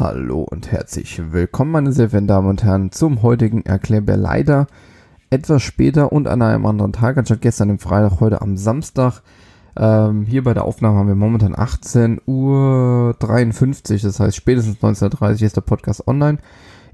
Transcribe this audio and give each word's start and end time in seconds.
Hallo 0.00 0.46
und 0.50 0.72
herzlich 0.72 1.20
willkommen, 1.30 1.72
meine 1.72 1.92
sehr 1.92 2.08
verehrten 2.08 2.26
Damen 2.26 2.48
und 2.48 2.64
Herren, 2.64 2.90
zum 2.90 3.20
heutigen 3.20 3.66
Erklärbär. 3.66 4.16
Leider 4.16 4.66
etwas 5.28 5.62
später 5.62 6.10
und 6.10 6.26
an 6.26 6.40
einem 6.40 6.64
anderen 6.64 6.94
Tag, 6.94 7.18
anstatt 7.18 7.42
gestern 7.42 7.68
am 7.68 7.78
Freitag, 7.78 8.18
heute 8.18 8.40
am 8.40 8.56
Samstag. 8.56 9.20
Ähm, 9.76 10.24
hier 10.24 10.42
bei 10.42 10.54
der 10.54 10.64
Aufnahme 10.64 10.96
haben 10.96 11.08
wir 11.08 11.16
momentan 11.16 11.54
18 11.54 12.22
Uhr 12.24 13.14
53, 13.18 14.00
das 14.00 14.18
heißt 14.18 14.34
spätestens 14.34 14.78
19.30 14.78 15.20
Uhr 15.20 15.42
ist 15.42 15.56
der 15.56 15.60
Podcast 15.60 16.08
online. 16.08 16.38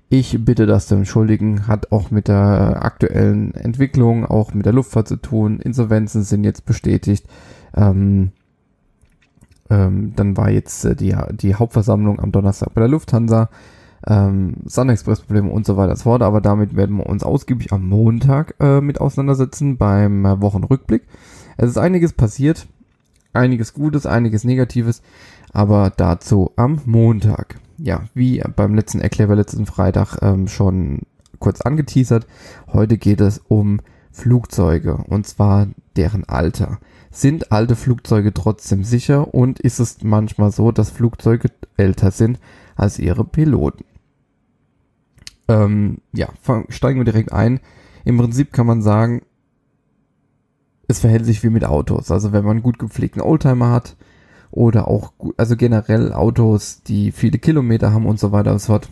Ich 0.09 0.45
bitte 0.45 0.67
das 0.67 0.89
zu 0.89 0.97
entschuldigen, 0.97 1.69
hat 1.69 1.93
auch 1.93 2.11
mit 2.11 2.27
der 2.27 2.81
aktuellen 2.83 3.55
Entwicklung, 3.55 4.27
auch 4.27 4.53
mit 4.53 4.67
der 4.67 4.73
Luftfahrt 4.73 5.07
zu 5.07 5.15
tun. 5.15 5.61
Insolvenzen 5.61 6.25
sind 6.25 6.43
jetzt 6.43 6.67
bestätigt. 6.67 7.25
Ähm, 7.77 8.33
ähm, 9.71 10.13
dann 10.17 10.37
war 10.37 10.51
jetzt 10.51 10.85
äh, 10.85 10.95
die, 10.95 11.15
die 11.33 11.55
Hauptversammlung 11.55 12.21
am 12.21 12.33
Donnerstag 12.33 12.75
bei 12.75 12.81
der 12.81 12.89
Lufthansa. 12.89 13.49
Ähm, 14.07 14.55
Sun 14.67 14.89
Express 14.89 15.21
Probleme 15.21 15.51
und 15.51 15.67
so 15.67 15.77
weiter 15.77 15.91
und 15.93 15.97
so 15.97 16.05
fort. 16.05 16.23
Aber 16.23 16.41
damit 16.41 16.77
werden 16.77 16.97
wir 16.97 17.07
uns 17.07 17.25
ausgiebig 17.25 17.73
am 17.73 17.89
Montag 17.89 18.55
äh, 18.61 18.81
mit 18.81 19.01
auseinandersetzen 19.01 19.77
beim 19.77 20.25
äh, 20.25 20.41
Wochenrückblick. 20.41 21.03
Es 21.57 21.71
ist 21.71 21.79
einiges 21.79 22.13
passiert. 22.13 22.67
Einiges 23.33 23.75
Gutes, 23.75 24.07
einiges 24.07 24.45
Negatives. 24.45 25.03
Aber 25.53 25.93
dazu 25.97 26.53
am 26.57 26.81
Montag. 26.85 27.59
Ja, 27.79 28.05
wie 28.15 28.43
beim 28.55 28.75
letzten 28.75 29.01
Erklär 29.01 29.35
letzten 29.35 29.67
Freitag 29.67 30.19
ähm, 30.23 30.49
schon 30.49 31.03
kurz 31.39 31.61
angeteasert. 31.61 32.27
Heute 32.73 32.97
geht 32.97 33.21
es 33.21 33.41
um 33.49 33.81
Flugzeuge 34.13 34.97
und 35.09 35.27
zwar 35.27 35.67
deren 35.97 36.25
Alter. 36.25 36.79
Sind 37.17 37.51
alte 37.51 37.77
Flugzeuge 37.77 38.35
trotzdem 38.35 38.85
sicher 38.85 39.33
und 39.33 39.59
ist 39.59 39.79
es 39.79 40.03
manchmal 40.03 40.53
so, 40.53 40.71
dass 40.71 40.91
Flugzeuge 40.91 41.51
älter 41.79 42.11
sind 42.11 42.39
als 42.75 42.99
ihre 42.99 43.25
Piloten? 43.25 43.87
Ähm, 45.49 46.03
ja, 46.13 46.29
steigen 46.69 47.01
wir 47.01 47.07
direkt 47.07 47.33
ein. 47.33 47.61
Im 48.05 48.19
Prinzip 48.19 48.53
kann 48.53 48.67
man 48.67 48.83
sagen, 48.83 49.23
es 50.89 50.99
verhält 50.99 51.25
sich 51.25 51.43
wie 51.43 51.49
mit 51.49 51.65
Autos. 51.65 52.11
Also 52.11 52.33
wenn 52.33 52.45
man 52.45 52.61
gut 52.61 52.79
gepflegten 52.79 53.23
Oldtimer 53.23 53.71
hat 53.71 53.97
oder 54.51 54.87
auch, 54.87 55.15
also 55.39 55.57
generell 55.57 56.13
Autos, 56.13 56.83
die 56.83 57.13
viele 57.13 57.39
Kilometer 57.39 57.95
haben 57.95 58.05
und 58.05 58.21
so 58.21 58.31
weiter 58.31 58.53
und 58.53 58.59
so 58.59 58.67
fort. 58.67 58.91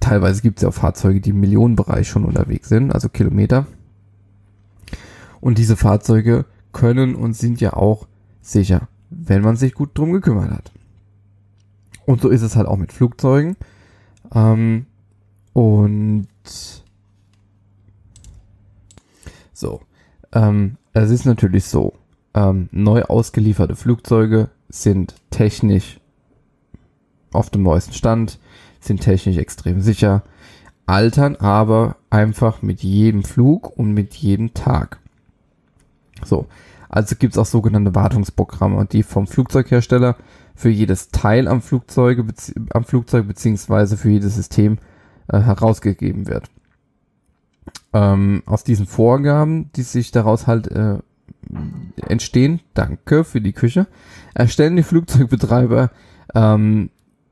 Teilweise 0.00 0.40
gibt 0.40 0.60
es 0.60 0.62
ja 0.62 0.70
auch 0.70 0.74
Fahrzeuge, 0.74 1.20
die 1.20 1.30
im 1.30 1.40
Millionenbereich 1.40 2.08
schon 2.08 2.24
unterwegs 2.24 2.70
sind, 2.70 2.90
also 2.90 3.10
Kilometer. 3.10 3.66
Und 5.42 5.58
diese 5.58 5.76
Fahrzeuge 5.76 6.46
können 6.72 7.14
und 7.14 7.34
sind 7.34 7.60
ja 7.60 7.74
auch 7.74 8.06
sicher, 8.40 8.88
wenn 9.10 9.42
man 9.42 9.56
sich 9.56 9.74
gut 9.74 9.96
drum 9.96 10.12
gekümmert 10.12 10.50
hat. 10.50 10.72
Und 12.06 12.20
so 12.20 12.28
ist 12.28 12.42
es 12.42 12.56
halt 12.56 12.66
auch 12.66 12.76
mit 12.76 12.92
Flugzeugen. 12.92 13.56
Ähm, 14.34 14.86
und 15.52 16.28
so, 19.52 19.80
ähm, 20.32 20.76
es 20.92 21.10
ist 21.10 21.26
natürlich 21.26 21.66
so, 21.66 21.92
ähm, 22.34 22.68
neu 22.72 23.02
ausgelieferte 23.02 23.76
Flugzeuge 23.76 24.48
sind 24.68 25.14
technisch 25.30 26.00
auf 27.32 27.50
dem 27.50 27.62
neuesten 27.62 27.92
Stand, 27.92 28.38
sind 28.80 29.00
technisch 29.00 29.36
extrem 29.36 29.80
sicher, 29.80 30.22
altern 30.86 31.36
aber 31.36 31.96
einfach 32.10 32.62
mit 32.62 32.82
jedem 32.82 33.22
Flug 33.22 33.76
und 33.76 33.92
mit 33.92 34.14
jedem 34.14 34.54
Tag. 34.54 35.01
So, 36.24 36.46
also 36.88 37.16
gibt 37.16 37.34
es 37.34 37.38
auch 37.38 37.46
sogenannte 37.46 37.94
Wartungsprogramme, 37.94 38.86
die 38.86 39.02
vom 39.02 39.26
Flugzeughersteller 39.26 40.16
für 40.54 40.68
jedes 40.68 41.08
Teil 41.08 41.48
am 41.48 41.62
Flugzeug, 41.62 42.22
am 42.72 42.84
Flugzeug 42.84 43.26
beziehungsweise 43.26 43.96
für 43.96 44.10
jedes 44.10 44.34
System 44.34 44.78
äh, 45.28 45.40
herausgegeben 45.40 46.28
wird. 46.28 46.50
Ähm, 47.92 48.42
aus 48.46 48.64
diesen 48.64 48.86
Vorgaben, 48.86 49.70
die 49.72 49.82
sich 49.82 50.10
daraus 50.10 50.46
halt 50.46 50.68
äh, 50.68 50.98
entstehen, 52.06 52.60
danke 52.74 53.24
für 53.24 53.40
die 53.40 53.52
Küche, 53.52 53.86
erstellen 54.34 54.76
die 54.76 54.82
Flugzeugbetreiber 54.82 55.90
ähm, 56.34 56.90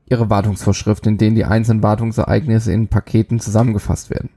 ihre 0.09 0.29
Wartungsvorschriften, 0.29 1.13
in 1.13 1.17
denen 1.17 1.35
die 1.35 1.45
einzelnen 1.45 1.83
Wartungsereignisse 1.83 2.73
in 2.73 2.87
Paketen 2.87 3.39
zusammengefasst 3.39 4.09
werden. 4.09 4.29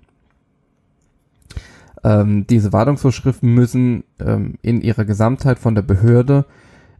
Ähm, 2.04 2.46
diese 2.46 2.72
Wartungsvorschriften 2.72 3.52
müssen 3.52 4.04
ähm, 4.20 4.54
in 4.60 4.82
ihrer 4.82 5.06
Gesamtheit 5.06 5.58
von 5.58 5.74
der 5.74 5.82
Behörde, 5.82 6.44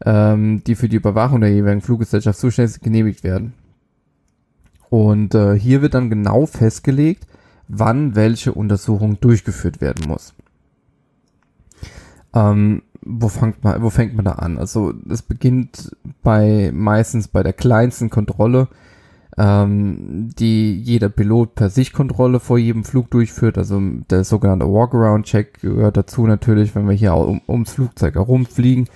ähm, 0.04 0.64
die 0.64 0.74
für 0.74 0.88
die 0.88 0.96
Überwachung 0.96 1.42
der 1.42 1.52
jeweiligen 1.52 1.82
Fluggesellschaft 1.82 2.38
zuständig 2.38 2.80
genehmigt 2.80 3.22
werden. 3.22 3.52
Und 4.88 5.34
äh, 5.34 5.58
hier 5.58 5.82
wird 5.82 5.94
dann 5.94 6.08
genau 6.08 6.46
festgelegt, 6.46 7.26
wann 7.68 8.14
welche 8.14 8.52
Untersuchung 8.52 9.20
durchgeführt 9.20 9.80
werden 9.80 10.08
muss. 10.08 10.34
Ähm, 12.34 12.82
wo, 13.02 13.28
fängt 13.28 13.62
man, 13.62 13.82
wo 13.82 13.90
fängt 13.90 14.14
man 14.14 14.24
da 14.24 14.32
an? 14.32 14.58
Also 14.58 14.94
es 15.08 15.22
beginnt 15.22 15.94
bei 16.22 16.70
meistens 16.72 17.28
bei 17.28 17.42
der 17.42 17.52
kleinsten 17.52 18.08
Kontrolle, 18.08 18.68
ähm, 19.36 20.30
die 20.38 20.80
jeder 20.80 21.08
Pilot 21.08 21.54
per 21.54 21.70
sich 21.70 21.92
Kontrolle 21.92 22.40
vor 22.40 22.58
jedem 22.58 22.84
Flug 22.84 23.10
durchführt. 23.10 23.58
Also 23.58 23.80
der 24.10 24.24
sogenannte 24.24 24.66
Walkaround-Check 24.66 25.60
gehört 25.60 25.96
dazu 25.96 26.26
natürlich, 26.26 26.74
wenn 26.74 26.88
wir 26.88 26.94
hier 26.94 27.14
um, 27.14 27.40
ums 27.48 27.72
Flugzeug 27.72 28.14
herumfliegen, 28.14 28.88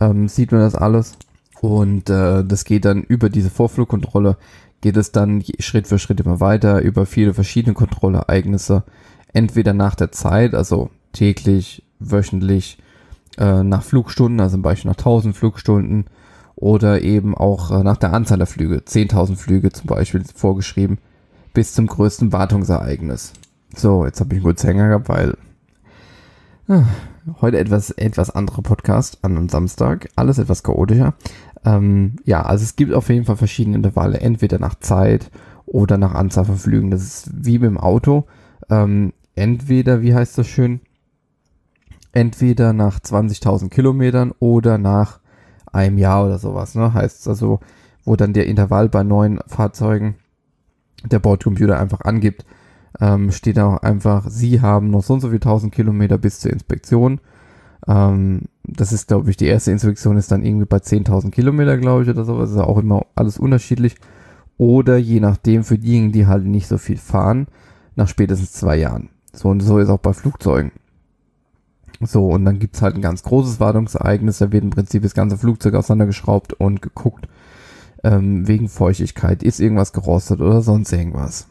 ähm, 0.00 0.28
sieht 0.28 0.52
man 0.52 0.60
das 0.60 0.74
alles. 0.74 1.16
Und 1.60 2.10
äh, 2.10 2.44
das 2.44 2.64
geht 2.64 2.84
dann 2.84 3.02
über 3.02 3.30
diese 3.30 3.50
Vorflugkontrolle, 3.50 4.36
geht 4.80 4.96
es 4.96 5.12
dann 5.12 5.42
Schritt 5.60 5.86
für 5.86 5.98
Schritt 5.98 6.20
immer 6.20 6.40
weiter 6.40 6.82
über 6.82 7.06
viele 7.06 7.32
verschiedene 7.32 7.74
Kontrollereignisse. 7.74 8.82
Entweder 9.32 9.72
nach 9.72 9.94
der 9.94 10.12
Zeit, 10.12 10.54
also 10.54 10.90
täglich, 11.12 11.82
wöchentlich, 12.00 12.78
äh, 13.38 13.62
nach 13.62 13.82
Flugstunden, 13.82 14.40
also 14.40 14.56
zum 14.56 14.62
Beispiel 14.62 14.90
nach 14.90 14.98
1000 14.98 15.36
Flugstunden, 15.36 16.06
oder 16.64 17.02
eben 17.02 17.36
auch 17.36 17.70
äh, 17.70 17.84
nach 17.84 17.98
der 17.98 18.14
Anzahl 18.14 18.38
der 18.38 18.46
Flüge, 18.46 18.76
10.000 18.76 19.36
Flüge 19.36 19.70
zum 19.70 19.86
Beispiel 19.86 20.24
vorgeschrieben, 20.34 20.96
bis 21.52 21.74
zum 21.74 21.86
größten 21.86 22.32
Wartungsereignis. 22.32 23.34
So, 23.76 24.06
jetzt 24.06 24.18
habe 24.20 24.32
ich 24.32 24.38
einen 24.38 24.44
kurzen 24.44 24.68
Hänger 24.68 24.88
gehabt, 24.88 25.10
weil 25.10 25.36
äh, 26.68 26.80
heute 27.42 27.58
etwas, 27.58 27.90
etwas 27.90 28.30
anderer 28.30 28.62
Podcast 28.62 29.18
an 29.20 29.36
einem 29.36 29.50
Samstag, 29.50 30.08
alles 30.16 30.38
etwas 30.38 30.62
chaotischer. 30.62 31.12
Ähm, 31.66 32.16
ja, 32.24 32.40
also 32.40 32.62
es 32.62 32.76
gibt 32.76 32.94
auf 32.94 33.10
jeden 33.10 33.26
Fall 33.26 33.36
verschiedene 33.36 33.76
Intervalle, 33.76 34.20
entweder 34.20 34.58
nach 34.58 34.76
Zeit 34.76 35.30
oder 35.66 35.98
nach 35.98 36.14
Anzahl 36.14 36.46
von 36.46 36.56
Flügen. 36.56 36.90
Das 36.90 37.02
ist 37.02 37.30
wie 37.30 37.58
beim 37.58 37.76
Auto. 37.76 38.24
Ähm, 38.70 39.12
entweder, 39.34 40.00
wie 40.00 40.14
heißt 40.14 40.38
das 40.38 40.48
schön? 40.48 40.80
Entweder 42.12 42.72
nach 42.72 43.00
20.000 43.00 43.68
Kilometern 43.68 44.32
oder 44.38 44.78
nach 44.78 45.20
einem 45.74 45.98
Jahr 45.98 46.24
oder 46.26 46.38
sowas, 46.38 46.74
ne? 46.74 46.94
Heißt 46.94 47.28
also, 47.28 47.60
wo 48.04 48.16
dann 48.16 48.32
der 48.32 48.46
Intervall 48.46 48.88
bei 48.88 49.02
neuen 49.02 49.40
Fahrzeugen 49.46 50.16
der 51.04 51.18
Bordcomputer 51.18 51.78
einfach 51.78 52.02
angibt, 52.02 52.44
ähm, 53.00 53.32
steht 53.32 53.58
auch 53.58 53.78
einfach, 53.78 54.26
Sie 54.28 54.60
haben 54.60 54.90
noch 54.90 55.02
so 55.02 55.14
und 55.14 55.20
so 55.20 55.30
viel 55.30 55.40
tausend 55.40 55.74
Kilometer 55.74 56.18
bis 56.18 56.40
zur 56.40 56.52
Inspektion. 56.52 57.20
Ähm, 57.86 58.42
das 58.62 58.92
ist, 58.92 59.08
glaube 59.08 59.30
ich, 59.30 59.36
die 59.36 59.46
erste 59.46 59.72
Inspektion 59.72 60.16
ist 60.16 60.30
dann 60.32 60.44
irgendwie 60.44 60.66
bei 60.66 60.78
10.000 60.78 61.30
Kilometer, 61.30 61.76
glaube 61.76 62.02
ich, 62.04 62.08
oder 62.08 62.24
sowas. 62.24 62.50
Ist 62.50 62.58
auch 62.58 62.78
immer 62.78 63.06
alles 63.14 63.38
unterschiedlich. 63.38 63.96
Oder 64.56 64.96
je 64.96 65.20
nachdem 65.20 65.64
für 65.64 65.78
diejenigen, 65.78 66.12
die 66.12 66.26
halt 66.26 66.44
nicht 66.44 66.68
so 66.68 66.78
viel 66.78 66.96
fahren, 66.96 67.48
nach 67.96 68.08
spätestens 68.08 68.52
zwei 68.52 68.76
Jahren. 68.76 69.10
So 69.32 69.48
und 69.48 69.60
so 69.60 69.78
ist 69.78 69.88
auch 69.88 69.98
bei 69.98 70.12
Flugzeugen. 70.12 70.72
So, 72.06 72.28
und 72.28 72.44
dann 72.44 72.58
gibt's 72.58 72.82
halt 72.82 72.96
ein 72.96 73.02
ganz 73.02 73.22
großes 73.22 73.60
Wartungsereignis. 73.60 74.38
Da 74.38 74.52
wird 74.52 74.64
im 74.64 74.70
Prinzip 74.70 75.02
das 75.02 75.14
ganze 75.14 75.38
Flugzeug 75.38 75.74
auseinandergeschraubt 75.74 76.54
und 76.54 76.82
geguckt, 76.82 77.28
ähm, 78.02 78.46
wegen 78.46 78.68
Feuchtigkeit, 78.68 79.42
ist 79.42 79.60
irgendwas 79.60 79.92
gerostet 79.92 80.40
oder 80.40 80.60
sonst 80.60 80.92
irgendwas. 80.92 81.46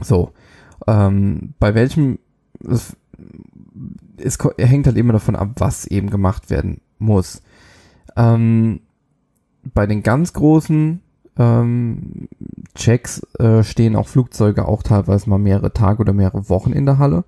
So, 0.00 0.32
ähm, 0.86 1.54
bei 1.58 1.74
welchem, 1.74 2.18
es, 2.66 2.96
es 4.16 4.38
hängt 4.58 4.86
halt 4.86 4.96
immer 4.96 5.12
davon 5.12 5.36
ab, 5.36 5.50
was 5.56 5.86
eben 5.86 6.10
gemacht 6.10 6.50
werden 6.50 6.80
muss. 6.98 7.42
Ähm, 8.16 8.80
bei 9.74 9.86
den 9.86 10.02
ganz 10.02 10.32
großen 10.32 11.00
ähm, 11.38 12.28
Checks 12.74 13.22
äh, 13.38 13.62
stehen 13.62 13.96
auch 13.96 14.08
Flugzeuge 14.08 14.66
auch 14.66 14.82
teilweise 14.82 15.30
mal 15.30 15.38
mehrere 15.38 15.72
Tage 15.72 16.00
oder 16.00 16.12
mehrere 16.12 16.48
Wochen 16.48 16.72
in 16.72 16.86
der 16.86 16.98
Halle 16.98 17.24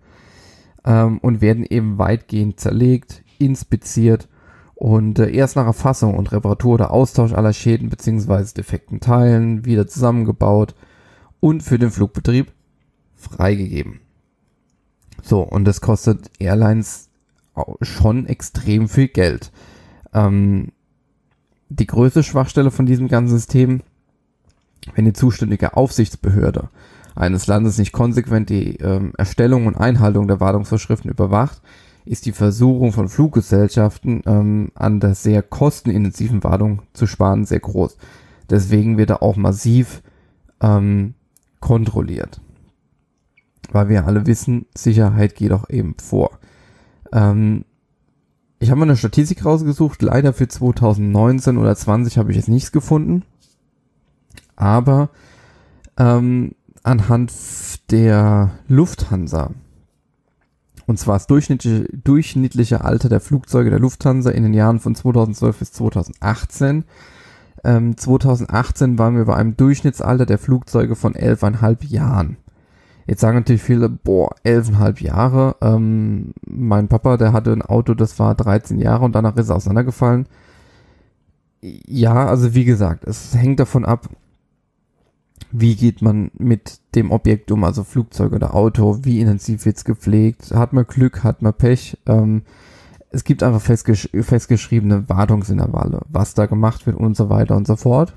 ähm, 0.85 1.19
und 1.19 1.41
werden 1.41 1.65
eben 1.65 1.99
weitgehend 1.99 2.61
zerlegt, 2.61 3.23
inspiziert 3.39 4.29
und 4.75 5.19
äh, 5.19 5.31
erst 5.31 5.57
nach 5.57 5.67
Erfassung 5.67 6.15
und 6.15 6.33
Reparatur 6.33 6.75
oder 6.75 6.91
Austausch 6.91 7.33
aller 7.33 7.53
Schäden 7.53 7.89
bzw. 7.89 8.45
defekten 8.57 9.01
Teilen 9.01 9.65
wieder 9.65 9.87
zusammengebaut 9.87 10.75
und 11.41 11.63
für 11.63 11.79
den 11.79 11.91
Flugbetrieb 11.91 12.53
freigegeben. 13.15 14.01
So, 15.23 15.41
und 15.41 15.65
das 15.65 15.81
kostet 15.81 16.31
Airlines 16.39 17.09
schon 17.81 18.27
extrem 18.27 18.89
viel 18.89 19.09
Geld. 19.09 19.53
Ähm, 20.13 20.73
die 21.69 21.87
größte 21.87 22.23
Schwachstelle 22.23 22.71
von 22.71 22.85
diesem 22.85 23.09
ganzen 23.09 23.37
System 23.37 23.83
wenn 24.95 25.05
die 25.05 25.13
zuständige 25.13 25.77
Aufsichtsbehörde 25.77 26.69
eines 27.15 27.47
Landes 27.47 27.79
nicht 27.79 27.93
konsequent 27.93 28.51
die 28.51 28.77
ähm, 28.77 29.13
Erstellung 29.17 29.67
und 29.67 29.77
Einhaltung 29.77 30.27
der 30.27 30.41
Wartungsvorschriften 30.41 31.11
überwacht, 31.11 31.63
ist 32.05 32.27
die 32.27 32.33
Versuchung 32.33 32.93
von 32.93 33.09
Fluggesellschaften 33.09 34.23
ähm, 34.27 34.73
an 34.75 35.01
der 35.01 35.15
sehr 35.15 35.43
kostenintensiven 35.43 36.45
Wartung 36.45 36.83
zu 36.93 37.07
sparen 37.07 37.45
sehr 37.45 37.61
groß. 37.61 37.97
Deswegen 38.51 38.99
wird 38.99 39.11
er 39.11 39.23
auch 39.23 39.37
massiv 39.37 40.03
ähm, 40.61 41.15
kontrolliert. 41.61 42.41
Weil 43.73 43.89
wir 43.89 44.07
alle 44.07 44.27
wissen, 44.27 44.67
Sicherheit 44.77 45.35
geht 45.35 45.53
auch 45.53 45.71
eben 45.71 45.95
vor. 45.99 46.39
Ähm, 47.13 47.65
ich 48.59 48.71
habe 48.71 48.81
mal 48.81 48.87
eine 48.87 48.97
Statistik 48.97 49.45
rausgesucht, 49.45 50.03
leider 50.03 50.33
für 50.33 50.49
2019 50.49 51.57
oder 51.57 51.75
20 51.75 52.19
habe 52.19 52.31
ich 52.31 52.37
jetzt 52.37 52.49
nichts 52.49 52.73
gefunden. 52.73 53.25
Aber 54.57 55.11
ähm, 55.99 56.55
anhand 56.85 57.33
der 57.91 58.53
Lufthansa, 58.69 59.51
und 60.87 60.99
zwar 60.99 61.17
das 61.17 61.27
durchschnittliche, 61.27 61.89
durchschnittliche 61.93 62.85
Alter 62.85 63.09
der 63.09 63.21
Flugzeuge 63.21 63.71
der 63.71 63.81
Lufthansa 63.81 64.31
in 64.31 64.43
den 64.43 64.55
Jahren 64.55 64.81
von 64.81 64.95
2012 64.95 65.59
bis 65.59 65.73
2018. 65.73 66.85
Ähm, 67.65 67.97
2018 67.97 68.99
waren 68.99 69.17
wir 69.17 69.25
bei 69.25 69.35
einem 69.35 69.57
Durchschnittsalter 69.57 70.27
der 70.27 70.39
Flugzeuge 70.39 70.95
von 70.95 71.15
11,5 71.15 71.87
Jahren. 71.87 72.37
Jetzt 73.07 73.21
sagen 73.21 73.39
natürlich 73.39 73.63
viele, 73.63 73.89
boah, 73.89 74.35
11,5 74.45 75.03
Jahre. 75.03 75.57
Ähm, 75.63 76.33
mein 76.47 76.89
Papa, 76.89 77.17
der 77.17 77.33
hatte 77.33 77.53
ein 77.53 77.63
Auto, 77.63 77.95
das 77.95 78.19
war 78.19 78.35
13 78.35 78.79
Jahre 78.79 79.05
und 79.05 79.15
danach 79.15 79.37
ist 79.37 79.49
er 79.49 79.57
auseinandergefallen. 79.57 80.27
Ja, 81.63 82.27
also 82.27 82.55
wie 82.55 82.67
gesagt, 82.67 83.05
es 83.05 83.35
hängt 83.35 83.59
davon 83.61 83.87
ab, 83.87 84.11
wie 85.57 85.77
geht 85.77 86.03
man 86.03 86.33
mit 86.37 86.81
dem 86.97 87.13
Objekt 87.13 87.53
um, 87.53 87.63
also 87.63 87.85
Flugzeug 87.85 88.33
oder 88.33 88.57
Auto, 88.57 88.99
wie 89.05 89.21
intensiv 89.21 89.65
wird's 89.65 89.85
gepflegt, 89.85 90.51
hat 90.51 90.73
man 90.73 90.85
Glück, 90.85 91.23
hat 91.23 91.43
man 91.43 91.55
Pech. 91.55 91.97
Ähm, 92.07 92.43
es 93.11 93.23
gibt 93.23 93.45
einfach 93.45 93.61
festgesch 93.61 94.09
festgeschriebene 94.13 95.09
Wartungsintervalle, 95.09 96.01
was 96.09 96.35
da 96.35 96.47
gemacht 96.47 96.87
wird 96.87 96.97
und 96.97 97.17
so 97.17 97.31
weiter 97.31 97.57
und 97.57 97.69
so 97.69 97.77
fort. 97.77 98.17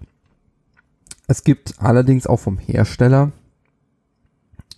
Es 1.27 1.43
gibt 1.43 1.75
allerdings 1.77 2.25
auch 2.25 2.39
vom 2.39 2.57
Hersteller 2.57 3.31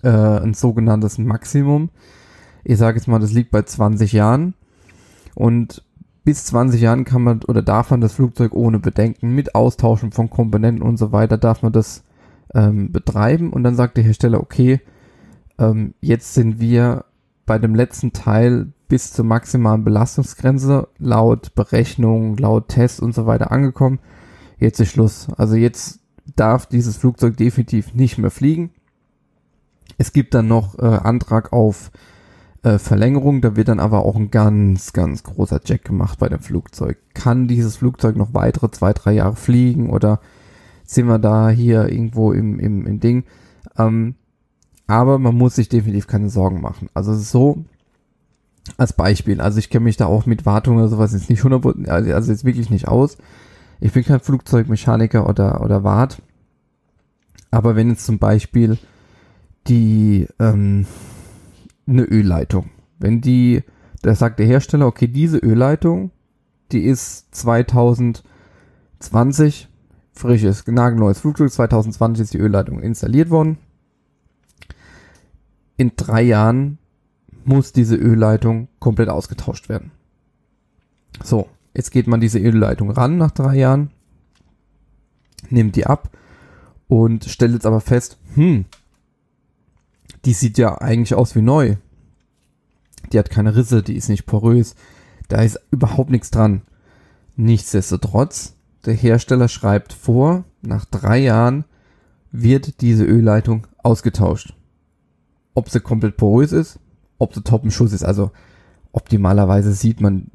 äh, 0.04 0.10
ein 0.10 0.54
sogenanntes 0.54 1.18
Maximum. 1.18 1.90
Ich 2.66 2.78
sage 2.78 2.98
jetzt 2.98 3.08
mal, 3.08 3.20
das 3.20 3.32
liegt 3.32 3.52
bei 3.52 3.62
20 3.62 4.12
Jahren. 4.12 4.54
Und 5.34 5.82
bis 6.26 6.44
20 6.44 6.82
Jahren 6.82 7.06
kann 7.06 7.24
man 7.24 7.42
oder 7.48 7.62
darf 7.62 7.92
man 7.92 8.02
das 8.02 8.12
Flugzeug 8.12 8.52
ohne 8.54 8.80
Bedenken 8.80 9.34
mit 9.34 9.56
Austauschen 9.56 10.12
von 10.12 10.30
Komponenten 10.30 10.84
und 10.84 10.98
so 10.98 11.14
weiter, 11.14 11.38
darf 11.38 11.62
man 11.62 11.72
das 11.72 12.04
ähm, 12.54 12.92
betreiben. 12.92 13.52
Und 13.52 13.64
dann 13.64 13.76
sagt 13.76 13.98
der 13.98 14.04
Hersteller, 14.04 14.40
okay, 14.40 14.82
ähm, 15.58 15.94
jetzt 16.02 16.34
sind 16.34 16.60
wir 16.60 17.06
bei 17.46 17.58
dem 17.60 17.76
letzten 17.76 18.14
Teil 18.14 18.72
bis 18.88 19.14
zur 19.14 19.26
maximalen 19.26 19.84
Belastungsgrenze 19.84 20.88
laut 20.98 21.54
Berechnung, 21.56 22.38
laut 22.38 22.70
Test 22.70 23.00
und 23.02 23.14
so 23.14 23.26
weiter 23.26 23.52
angekommen. 23.52 24.00
Jetzt 24.58 24.80
ist 24.80 24.92
Schluss. 24.92 25.28
Also 25.38 25.56
jetzt 25.56 26.00
darf 26.36 26.66
dieses 26.66 26.98
Flugzeug 26.98 27.38
definitiv 27.38 27.94
nicht 27.94 28.18
mehr 28.18 28.32
fliegen. 28.32 28.72
Es 29.98 30.14
gibt 30.14 30.34
dann 30.34 30.48
noch 30.48 30.78
äh, 30.80 30.86
Antrag 30.86 31.54
auf 31.54 31.92
äh, 32.64 32.78
Verlängerung, 32.78 33.42
da 33.42 33.56
wird 33.56 33.70
dann 33.70 33.80
aber 33.80 34.06
auch 34.06 34.16
ein 34.16 34.32
ganz, 34.32 34.94
ganz 34.94 35.24
großer 35.24 35.62
Check 35.62 35.86
gemacht 35.86 36.20
bei 36.20 36.30
dem 36.30 36.40
Flugzeug. 36.40 36.98
Kann 37.14 37.48
dieses 37.48 37.78
Flugzeug 37.78 38.16
noch 38.16 38.34
weitere 38.34 38.70
zwei, 38.72 38.94
drei 38.94 39.14
Jahre 39.14 39.36
fliegen 39.36 39.90
oder 39.90 40.20
sind 40.90 41.08
wir 41.08 41.20
da 41.20 41.50
hier 41.50 41.90
irgendwo 41.90 42.32
im, 42.32 42.58
im, 42.60 42.88
im 42.88 43.00
Ding? 43.00 43.26
Ähm, 43.78 44.16
aber 44.88 45.20
man 45.20 45.36
muss 45.36 45.56
sich 45.56 45.70
definitiv 45.70 46.08
keine 46.08 46.30
Sorgen 46.30 46.62
machen. 46.62 46.90
Also 46.96 47.14
so, 47.14 47.64
als 48.78 48.94
Beispiel, 48.94 49.40
also 49.40 49.60
ich 49.60 49.70
kenne 49.70 49.84
mich 49.84 49.98
da 49.98 50.08
auch 50.08 50.26
mit 50.26 50.48
Wartung 50.48 50.78
oder 50.78 50.88
sowas 50.88 51.14
jetzt 51.14 51.30
nicht 51.30 51.44
100%, 51.44 51.88
also 51.88 52.32
jetzt 52.32 52.44
wirklich 52.44 52.72
nicht 52.72 52.88
aus. 52.88 53.20
Ich 53.80 53.94
bin 53.94 54.04
kein 54.04 54.20
Flugzeugmechaniker 54.20 55.30
oder, 55.30 55.62
oder 55.62 55.84
Wart. 55.84 56.24
Aber 57.52 57.76
wenn 57.76 57.90
jetzt 57.90 58.08
zum 58.08 58.18
Beispiel 58.18 58.80
die 59.68 60.26
ähm, 60.40 60.88
eine 61.88 62.04
Ölleitung. 62.04 62.72
Wenn 62.98 63.22
die, 63.22 63.62
da 64.02 64.16
sagt 64.16 64.40
der 64.40 64.48
Hersteller, 64.48 64.88
okay, 64.88 65.08
diese 65.08 65.38
Ölleitung, 65.38 66.10
die 66.72 66.82
ist 66.82 67.36
2020 67.36 69.69
frisches, 70.20 70.68
nagelneues 70.68 71.20
Flugzeug, 71.20 71.52
2020 71.52 72.24
ist 72.24 72.34
die 72.34 72.40
Ölleitung 72.40 72.82
installiert 72.82 73.30
worden. 73.30 73.58
In 75.78 75.94
drei 75.96 76.22
Jahren 76.22 76.78
muss 77.46 77.72
diese 77.72 77.96
Ölleitung 77.96 78.68
komplett 78.80 79.10
ausgetauscht 79.10 79.70
werden. 79.70 79.92
So, 81.24 81.48
jetzt 81.74 81.92
geht 81.92 82.08
man 82.08 82.20
diese 82.20 82.40
Ölleitung 82.40 82.92
ran 82.92 83.18
nach 83.18 83.32
drei 83.32 83.56
Jahren, 83.56 83.92
nimmt 85.50 85.76
die 85.76 85.86
ab 85.86 86.10
und 86.88 87.26
stellt 87.26 87.54
jetzt 87.54 87.66
aber 87.66 87.82
fest, 87.82 88.18
hm, 88.36 88.66
die 90.26 90.34
sieht 90.34 90.58
ja 90.58 90.80
eigentlich 90.80 91.14
aus 91.14 91.34
wie 91.36 91.42
neu. 91.42 91.78
Die 93.14 93.20
hat 93.20 93.30
keine 93.30 93.56
Risse, 93.56 93.82
die 93.82 93.96
ist 93.96 94.10
nicht 94.10 94.26
porös. 94.26 94.76
Da 95.30 95.42
ist 95.42 95.60
überhaupt 95.72 96.10
nichts 96.10 96.30
dran. 96.30 96.64
Nichtsdestotrotz, 97.38 98.56
der 98.86 98.94
Hersteller 98.94 99.48
schreibt 99.48 99.94
vor, 99.94 100.44
nach 100.62 100.86
drei 100.86 101.20
Jahren 101.20 101.66
wird 102.32 102.82
diese 102.82 103.06
Ölleitung 103.06 103.68
ausgetauscht. 103.78 104.56
Ob 105.54 105.70
sie 105.70 105.80
komplett 105.80 106.18
porös 106.18 106.52
ist, 106.52 106.80
ob 107.18 107.34
sie 107.34 107.42
top 107.42 107.64
im 107.64 107.72
Schuss 107.72 107.94
ist. 107.94 108.04
Also 108.04 108.32
optimalerweise 108.92 109.74
sieht 109.74 110.02
man, 110.02 110.32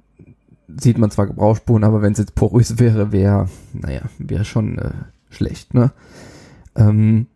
sieht 0.69 0.99
man 0.99 1.11
zwar 1.11 1.27
Gebrauchsspuren, 1.27 1.85
aber 1.85 2.03
wenn 2.03 2.13
es 2.13 2.19
jetzt 2.19 2.35
porös 2.35 2.79
wäre, 2.79 3.13
wäre, 3.13 3.49
naja, 3.73 4.03
wäre 4.19 4.45
schon 4.45 4.79
äh, 4.79 4.91
schlecht, 5.31 5.75
ne? 5.75 5.93
Ähm, 6.77 7.27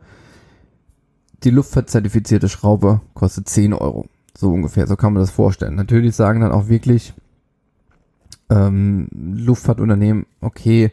Die 1.45 1.51
luftfahrtzertifizierte 1.51 2.49
Schraube 2.49 3.01
kostet 3.15 3.49
10 3.49 3.73
Euro. 3.73 4.07
So 4.37 4.53
ungefähr, 4.53 4.87
so 4.87 4.97
kann 4.97 5.13
man 5.13 5.23
das 5.23 5.31
vorstellen. 5.31 5.75
Natürlich 5.75 6.15
sagen 6.15 6.41
dann 6.41 6.53
auch 6.53 6.69
wirklich 6.69 7.15
ähm, 8.51 9.09
Luftfahrtunternehmen, 9.13 10.27
okay, 10.41 10.93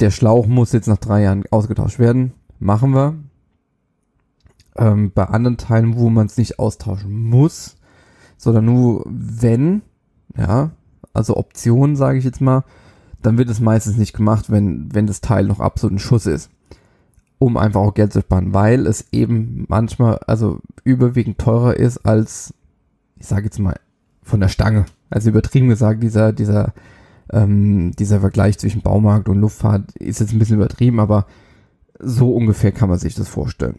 der 0.00 0.10
Schlauch 0.10 0.46
muss 0.46 0.72
jetzt 0.72 0.88
nach 0.88 0.98
drei 0.98 1.22
Jahren 1.22 1.44
ausgetauscht 1.50 1.98
werden. 1.98 2.32
Machen 2.58 2.94
wir. 2.94 3.14
Ähm, 4.76 5.12
bei 5.12 5.24
anderen 5.24 5.56
Teilen, 5.56 5.96
wo 5.96 6.08
man 6.08 6.26
es 6.26 6.36
nicht 6.36 6.58
austauschen 6.58 7.12
muss, 7.12 7.76
sondern 8.36 8.64
nur 8.64 9.04
wenn, 9.06 9.82
ja, 10.36 10.70
also 11.12 11.36
Optionen, 11.36 11.96
sage 11.96 12.18
ich 12.18 12.24
jetzt 12.24 12.40
mal, 12.40 12.64
dann 13.22 13.38
wird 13.38 13.48
es 13.48 13.58
meistens 13.58 13.96
nicht 13.96 14.12
gemacht, 14.12 14.50
wenn, 14.50 14.94
wenn 14.94 15.06
das 15.06 15.20
Teil 15.20 15.46
noch 15.46 15.58
absolut 15.58 15.96
ein 15.96 15.98
Schuss 15.98 16.26
ist. 16.26 16.50
Um 17.38 17.56
einfach 17.56 17.80
auch 17.80 17.94
Geld 17.94 18.12
zu 18.12 18.20
sparen, 18.20 18.52
weil 18.52 18.86
es 18.86 19.06
eben 19.12 19.64
manchmal, 19.68 20.18
also 20.26 20.60
überwiegend 20.82 21.38
teurer 21.38 21.76
ist 21.76 21.98
als, 21.98 22.52
ich 23.16 23.26
sage 23.26 23.44
jetzt 23.44 23.58
mal, 23.58 23.78
von 24.22 24.40
der 24.40 24.48
Stange. 24.48 24.86
Also 25.08 25.30
übertrieben 25.30 25.68
gesagt, 25.68 26.02
dieser, 26.02 26.32
dieser, 26.32 26.74
ähm, 27.32 27.92
dieser 27.92 28.20
Vergleich 28.20 28.58
zwischen 28.58 28.82
Baumarkt 28.82 29.28
und 29.28 29.38
Luftfahrt 29.38 29.96
ist 29.96 30.20
jetzt 30.20 30.32
ein 30.32 30.38
bisschen 30.38 30.56
übertrieben, 30.56 31.00
aber 31.00 31.26
so 31.98 32.34
ungefähr 32.34 32.72
kann 32.72 32.88
man 32.88 32.98
sich 32.98 33.14
das 33.14 33.28
vorstellen. 33.28 33.78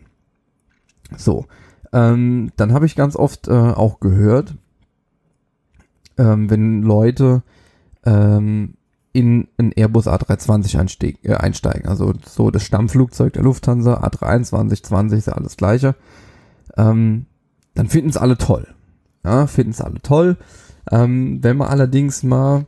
So, 1.17 1.45
ähm, 1.91 2.51
dann 2.55 2.73
habe 2.73 2.85
ich 2.85 2.95
ganz 2.95 3.15
oft 3.15 3.47
äh, 3.47 3.51
auch 3.51 3.99
gehört, 3.99 4.55
ähm, 6.17 6.49
wenn 6.49 6.81
Leute 6.81 7.43
ähm, 8.05 8.75
in 9.19 9.47
ein 9.57 9.71
Airbus 9.75 10.07
A320 10.07 10.79
einstieg, 10.79 11.19
äh, 11.23 11.35
einsteigen, 11.35 11.87
also 11.87 12.13
so 12.25 12.49
das 12.51 12.63
Stammflugzeug 12.63 13.33
der 13.33 13.43
Lufthansa, 13.43 14.01
A321, 14.01 14.83
20 14.83 15.19
ist 15.19 15.27
ja 15.27 15.33
alles 15.33 15.57
gleiche, 15.57 15.95
ähm, 16.77 17.25
dann 17.75 17.89
finden 17.89 18.09
es 18.09 18.17
alle 18.17 18.37
toll. 18.37 18.67
Ja, 19.23 19.47
finden 19.47 19.71
es 19.71 19.81
alle 19.81 20.01
toll. 20.01 20.37
Ähm, 20.89 21.43
wenn 21.43 21.57
man 21.57 21.67
allerdings 21.67 22.23
mal, 22.23 22.65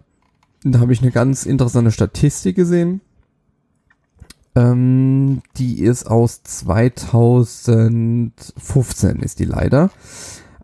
da 0.63 0.79
habe 0.79 0.93
ich 0.93 1.01
eine 1.01 1.11
ganz 1.11 1.45
interessante 1.45 1.91
Statistik 1.91 2.57
gesehen, 2.57 2.99
ähm, 4.53 5.41
die 5.57 5.79
ist 5.79 6.07
aus 6.07 6.43
2015, 6.43 9.21
ist 9.21 9.39
die 9.39 9.45
leider. 9.45 9.91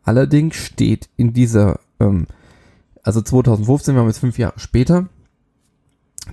Allerdings 0.04 0.58
steht 0.58 1.08
in 1.16 1.32
dieser, 1.32 1.80
ähm, 2.02 2.28
also 3.04 3.22
2015, 3.22 3.96
wir 3.96 4.02
haben 4.02 4.08
jetzt 4.08 4.20
fünf 4.20 4.38
Jahre 4.38 4.60
später, 4.60 5.08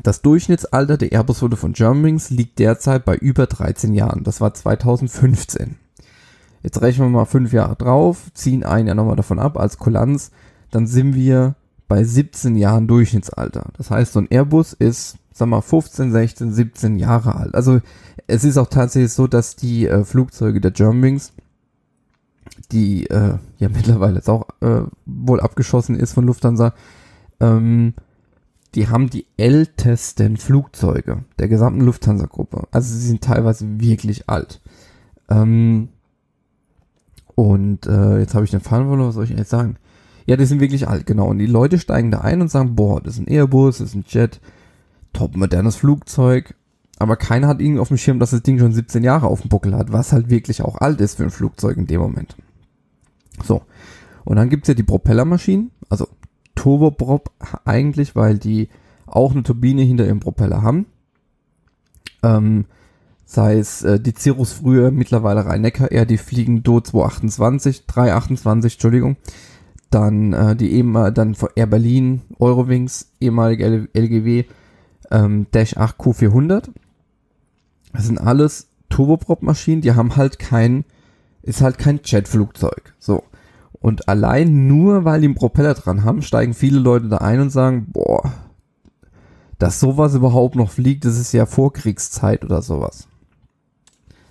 das 0.03 0.23
Durchschnittsalter 0.23 0.97
der 0.97 1.13
Airbus-Flotte 1.13 1.57
von 1.57 1.73
Germanwings 1.73 2.31
liegt 2.31 2.59
derzeit 2.59 3.05
bei 3.05 3.17
über 3.17 3.47
13 3.47 3.95
Jahren. 3.95 4.25
Das 4.25 4.41
war 4.41 4.53
2015. 4.53 5.77
Jetzt 6.63 6.81
rechnen 6.81 7.09
wir 7.09 7.19
mal 7.19 7.25
fünf 7.27 7.53
Jahre 7.53 7.77
drauf, 7.77 8.31
ziehen 8.35 8.65
ein 8.65 8.87
Jahr 8.87 8.97
nochmal 8.97 9.17
davon 9.17 9.39
ab 9.39 9.59
als 9.59 9.79
Kulanz, 9.79 10.31
dann 10.71 10.87
sind 10.87 11.15
wir 11.15 11.57
bei 11.89 12.03
17 12.03 12.57
Jahren 12.57 12.89
Durchschnittsalter. 12.89 13.71
Das 13.77 13.91
heißt, 13.91 14.15
so 14.15 14.21
ein 14.21 14.31
Airbus 14.31 14.73
ist 14.73 15.19
sag 15.35 15.49
mal, 15.49 15.61
15, 15.61 16.13
16, 16.13 16.53
17 16.53 16.97
Jahre 16.97 17.35
alt. 17.35 17.55
Also 17.55 17.81
es 18.27 18.45
ist 18.45 18.57
auch 18.57 18.69
tatsächlich 18.69 19.13
so, 19.13 19.27
dass 19.27 19.57
die 19.57 19.87
äh, 19.87 20.05
Flugzeuge 20.05 20.61
der 20.61 20.71
Germanwings, 20.71 21.33
die 22.71 23.07
äh, 23.09 23.37
ja 23.59 23.69
mittlerweile 23.69 24.17
jetzt 24.17 24.31
auch 24.31 24.47
äh, 24.61 24.83
wohl 25.05 25.41
abgeschossen 25.41 25.97
ist 25.97 26.13
von 26.13 26.25
Lufthansa, 26.25 26.73
ähm, 27.41 27.95
die 28.75 28.89
haben 28.89 29.11
die 29.11 29.27
ältesten 29.37 30.37
Flugzeuge 30.37 31.25
der 31.39 31.49
gesamten 31.49 31.81
Lufthansa-Gruppe. 31.83 32.67
Also 32.71 32.95
sie 32.95 33.07
sind 33.07 33.23
teilweise 33.23 33.81
wirklich 33.81 34.29
alt. 34.29 34.61
Ähm, 35.29 35.89
und 37.35 37.87
äh, 37.87 38.19
jetzt 38.19 38.35
habe 38.35 38.45
ich 38.45 38.51
den 38.51 38.61
Fall 38.61 38.87
was 38.87 39.15
soll 39.15 39.25
ich 39.25 39.31
jetzt 39.31 39.51
sagen? 39.51 39.77
Ja, 40.27 40.37
die 40.37 40.47
sind 40.47 40.61
wirklich 40.61 40.89
alt, 40.89 41.07
genau. 41.07 41.29
Und 41.29 41.39
die 41.39 41.47
Leute 41.47 41.79
steigen 41.79 42.11
da 42.11 42.21
ein 42.21 42.41
und 42.41 42.51
sagen, 42.51 42.75
boah, 42.75 43.01
das 43.01 43.15
ist 43.15 43.21
ein 43.21 43.29
Airbus, 43.29 43.79
das 43.79 43.89
ist 43.89 43.95
ein 43.95 44.05
Jet, 44.09 44.41
top 45.13 45.37
modernes 45.37 45.77
Flugzeug, 45.77 46.55
aber 46.99 47.17
keiner 47.17 47.49
hat 47.49 47.61
irgendwie 47.61 47.81
auf 47.81 47.89
dem 47.89 47.99
Schirm, 47.99 48.19
dass 48.19 48.31
das 48.31 48.43
Ding 48.43 48.59
schon 48.59 48.73
17 48.73 49.03
Jahre 49.03 49.27
auf 49.27 49.43
dem 49.43 49.49
Buckel 49.49 49.77
hat, 49.77 49.93
was 49.93 50.13
halt 50.13 50.31
wirklich 50.31 50.63
auch 50.63 50.77
alt 50.79 51.01
ist 51.01 51.17
für 51.17 51.25
ein 51.25 51.31
Flugzeug 51.31 51.77
in 51.77 51.87
dem 51.87 52.01
Moment. 52.01 52.37
So. 53.45 53.63
Und 54.25 54.37
dann 54.37 54.49
gibt's 54.49 54.69
ja 54.69 54.75
die 54.75 54.83
Propellermaschinen, 54.83 55.71
also 55.91 56.09
Turboprop 56.65 57.31
eigentlich, 57.67 58.17
weil 58.17 58.39
die 58.39 58.71
auch 59.07 59.33
eine 59.33 59.43
Turbine 59.43 59.83
hinter 59.83 60.07
ihrem 60.07 60.21
Propeller 60.21 60.63
haben. 60.63 60.87
Ähm, 62.23 62.65
sei 63.27 63.59
es 63.59 63.83
äh, 63.83 64.01
die 64.01 64.15
Cirrus 64.17 64.53
früher, 64.53 64.91
mittlerweile 64.91 65.45
Rhein-Neckar 65.45 65.93
Air, 65.93 66.07
die 66.07 66.17
fliegen 66.17 66.63
Do 66.63 66.81
228, 66.81 67.85
328, 67.87 68.73
Entschuldigung. 68.77 69.17
Dann 69.91 70.33
äh, 70.33 70.57
die 70.57 70.73
eben 70.73 70.95
dann 71.13 71.35
von 71.35 71.51
Air 71.55 71.67
Berlin, 71.67 72.23
Eurowings, 72.39 73.13
ehemalige 73.21 73.87
LGW, 73.93 74.45
ähm, 75.11 75.47
Dash 75.51 75.77
8 75.77 76.01
Q400. 76.01 76.71
Das 77.93 78.07
sind 78.07 78.19
alles 78.19 78.69
Turboprop-Maschinen, 78.89 79.83
die 79.83 79.93
haben 79.93 80.17
halt 80.17 80.39
kein, 80.39 80.87
ist 81.43 81.61
halt 81.61 81.77
kein 81.77 82.01
Jetflugzeug. 82.03 82.95
So. 82.99 83.23
Und 83.85 84.09
allein 84.09 84.67
nur, 84.67 85.05
weil 85.05 85.21
die 85.21 85.27
einen 85.27 85.35
Propeller 85.35 85.75
dran 85.75 86.05
haben, 86.05 86.23
steigen 86.23 86.55
viele 86.55 86.79
Leute 86.79 87.09
da 87.11 87.19
ein 87.19 87.39
und 87.39 87.51
sagen, 87.51 87.89
boah, 87.93 88.33
dass 89.59 89.79
sowas 89.79 90.15
überhaupt 90.15 90.55
noch 90.57 90.71
fliegt, 90.71 91.05
das 91.05 91.19
ist 91.19 91.33
ja 91.33 91.45
Vorkriegszeit 91.45 92.47
oder 92.47 92.63
sowas. 92.63 93.09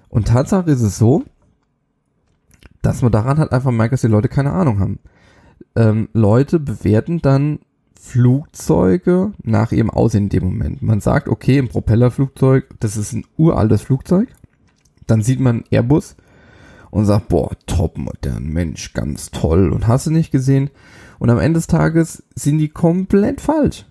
Und 0.10 0.30
Tatsache 0.30 0.72
ist 0.72 0.82
es 0.82 0.98
so, 0.98 1.24
dass 2.82 3.04
man 3.04 3.12
daran 3.12 3.38
halt 3.38 3.52
einfach 3.52 3.70
merkt, 3.70 3.94
dass 3.94 4.02
die 4.02 4.08
Leute 4.08 4.28
keine 4.28 4.54
Ahnung 4.54 4.80
haben. 4.80 4.98
Ähm, 5.76 6.10
Leute 6.14 6.60
bewerten 6.60 7.22
dann 7.22 7.60
Flugzeuge 7.94 9.34
nach 9.44 9.72
ihrem 9.72 9.92
Aussehen 9.92 10.24
in 10.24 10.30
dem 10.30 10.46
Moment. 10.46 10.82
Man 10.82 11.00
sagt, 11.00 11.30
okay, 11.30 11.60
ein 11.60 11.70
Propellerflugzeug, 11.70 12.72
das 12.80 12.98
ist 12.98 13.14
ein 13.14 13.28
uraltes 13.38 13.84
Flugzeug. 13.84 14.30
Dann 15.06 15.22
sieht 15.22 15.40
man 15.40 15.64
Airbus 15.70 16.16
und 16.94 17.06
sagt, 17.06 17.30
boah, 17.30 17.50
top 17.66 17.98
modern, 17.98 18.50
Mensch, 18.50 18.94
ganz 18.94 19.32
toll 19.32 19.72
und 19.72 19.88
hast 19.88 20.06
du 20.06 20.12
nicht 20.12 20.32
gesehen. 20.32 20.70
Und 21.18 21.32
am 21.32 21.40
Ende 21.40 21.58
des 21.58 21.66
Tages 21.66 22.22
sind 22.36 22.60
die 22.60 22.70
komplett 22.70 23.42
falsch. 23.42 23.88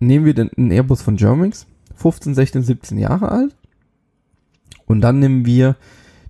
Nehmen 0.00 0.24
wir 0.24 0.32
den 0.32 0.70
Airbus 0.70 1.02
von 1.02 1.16
Germix, 1.16 1.66
15, 1.94 2.34
16, 2.34 2.62
17 2.62 2.98
Jahre 2.98 3.30
alt. 3.30 3.54
Und 4.86 5.02
dann 5.02 5.18
nehmen 5.18 5.44
wir 5.44 5.76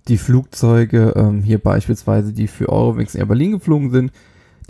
die 0.09 0.19
Flugzeuge, 0.19 1.13
ähm, 1.15 1.45
hier 1.45 1.59
beispielsweise, 1.59 2.33
die 2.33 2.49
für 2.49 2.69
Eurowings 2.69 3.15
Air 3.15 3.27
Berlin 3.27 3.53
geflogen 3.53 3.93
sind, 3.93 4.11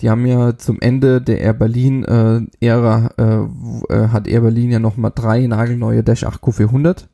die 0.00 0.10
haben 0.10 0.26
ja 0.26 0.58
zum 0.58 0.82
Ende 0.82 1.22
der 1.22 1.40
Air 1.40 1.54
Berlin 1.54 2.04
äh, 2.04 2.42
Ära 2.60 3.10
äh, 3.16 3.94
äh, 3.94 4.08
hat 4.08 4.28
Air 4.28 4.42
Berlin 4.42 4.70
ja 4.70 4.80
noch 4.80 4.98
mal 4.98 5.08
drei 5.08 5.46
nagelneue 5.46 6.04
Dash 6.04 6.24
8 6.24 6.42
Q400 6.42 7.06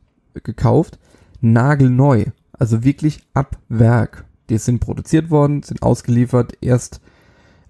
gekauft, 0.42 0.98
nagelneu, 1.40 2.24
also 2.58 2.84
wirklich 2.84 3.20
ab 3.34 3.58
Werk. 3.68 4.24
Die 4.48 4.58
sind 4.58 4.80
produziert 4.80 5.30
worden, 5.30 5.62
sind 5.62 5.82
ausgeliefert, 5.82 6.56
erst 6.60 7.00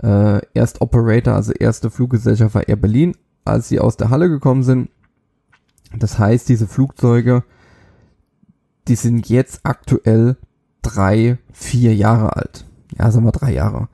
äh, 0.02 0.40
erst 0.54 0.80
Operator, 0.80 1.34
also 1.34 1.52
erste 1.52 1.90
Fluggesellschaft 1.90 2.54
war 2.54 2.68
Air 2.68 2.76
Berlin, 2.76 3.16
als 3.44 3.68
sie 3.68 3.80
aus 3.80 3.96
der 3.96 4.10
Halle 4.10 4.28
gekommen 4.28 4.62
sind. 4.62 4.90
Das 5.96 6.18
heißt, 6.18 6.48
diese 6.48 6.68
Flugzeuge, 6.68 7.42
die 8.86 8.94
sind 8.94 9.28
jetzt 9.28 9.60
aktuell 9.64 10.36
drei, 10.82 11.38
vier 11.52 11.94
Jahre 11.94 12.36
alt. 12.36 12.64
Ja, 12.96 13.10
sagen 13.10 13.24
wir 13.24 13.32
drei 13.32 13.52
Jahre. 13.52 13.88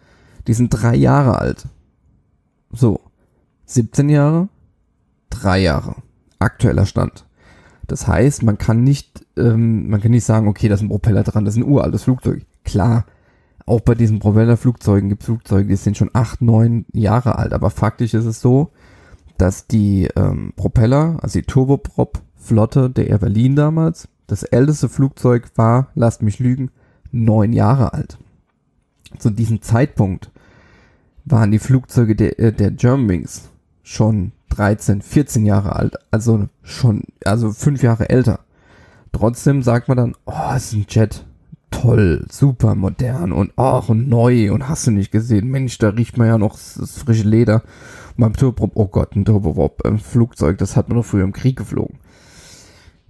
Die 0.46 0.54
sind 0.54 0.70
drei 0.70 0.94
Jahre 0.94 1.38
alt. 1.38 1.66
So. 2.70 3.00
17 3.66 4.10
Jahre, 4.10 4.48
drei 5.30 5.60
Jahre. 5.60 5.96
Aktueller 6.38 6.84
Stand. 6.84 7.24
Das 7.86 8.06
heißt, 8.06 8.42
man 8.42 8.58
kann 8.58 8.82
nicht, 8.82 9.26
ähm, 9.36 9.88
man 9.88 10.00
kann 10.00 10.10
nicht 10.10 10.24
sagen, 10.24 10.48
okay, 10.48 10.68
da 10.68 10.74
ist 10.74 10.80
ein 10.80 10.88
Propeller 10.88 11.22
dran, 11.22 11.44
das 11.44 11.54
ist 11.54 11.60
ein 11.60 11.68
uraltes 11.68 12.04
Flugzeug. 12.04 12.44
Klar, 12.64 13.04
auch 13.66 13.80
bei 13.80 13.94
diesen 13.94 14.18
Propellerflugzeugen 14.18 15.08
gibt 15.08 15.22
es 15.22 15.26
Flugzeuge, 15.26 15.68
die 15.68 15.76
sind 15.76 15.96
schon 15.96 16.10
acht, 16.12 16.42
neun 16.42 16.86
Jahre 16.92 17.38
alt. 17.38 17.52
Aber 17.52 17.70
faktisch 17.70 18.14
ist 18.14 18.26
es 18.26 18.40
so, 18.40 18.70
dass 19.38 19.66
die 19.66 20.08
ähm, 20.16 20.52
Propeller, 20.56 21.18
also 21.22 21.38
die 21.38 21.46
Turboprop-Flotte 21.46 22.90
der 22.90 23.08
Air 23.08 23.18
Berlin 23.18 23.56
damals, 23.56 24.08
das 24.26 24.42
älteste 24.42 24.88
Flugzeug 24.88 25.50
war, 25.56 25.88
lasst 25.94 26.22
mich 26.22 26.38
lügen, 26.38 26.70
neun 27.10 27.52
Jahre 27.52 27.92
alt. 27.92 28.18
Zu 29.18 29.30
diesem 29.30 29.62
Zeitpunkt 29.62 30.30
waren 31.24 31.50
die 31.50 31.58
Flugzeuge 31.58 32.16
der, 32.16 32.38
äh, 32.38 32.52
der 32.52 32.70
Germanwings 32.70 33.50
schon 33.84 34.32
13, 34.48 35.02
14 35.02 35.46
Jahre 35.46 35.76
alt, 35.76 35.96
also 36.10 36.48
schon, 36.62 37.04
also 37.24 37.52
fünf 37.52 37.82
Jahre 37.82 38.08
älter. 38.08 38.40
Trotzdem 39.12 39.62
sagt 39.62 39.86
man 39.86 39.96
dann, 39.96 40.14
oh, 40.24 40.56
ist 40.56 40.72
ein 40.72 40.86
Jet, 40.88 41.24
toll, 41.70 42.26
super 42.30 42.74
modern 42.74 43.30
und 43.30 43.52
ach, 43.56 43.88
und 43.88 44.08
neu 44.08 44.52
und 44.52 44.68
hast 44.68 44.86
du 44.86 44.90
nicht 44.90 45.12
gesehen, 45.12 45.48
Mensch, 45.48 45.78
da 45.78 45.90
riecht 45.90 46.16
man 46.16 46.26
ja 46.26 46.38
noch 46.38 46.54
das 46.54 46.98
frische 46.98 47.28
Leder. 47.28 47.62
Beim 48.16 48.32
Turboprop, 48.32 48.72
oh 48.74 48.86
Gott, 48.86 49.16
ein 49.16 49.24
Turboprop, 49.24 49.84
ein 49.84 49.98
Flugzeug, 49.98 50.58
das 50.58 50.76
hat 50.76 50.88
man 50.88 50.96
doch 50.96 51.04
früher 51.04 51.24
im 51.24 51.32
Krieg 51.32 51.56
geflogen. 51.56 51.98